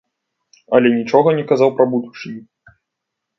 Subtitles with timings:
[0.77, 2.41] Але нічога не казаў пра будучыню.